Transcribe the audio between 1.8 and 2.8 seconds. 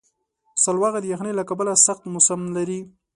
سخت موسم لري.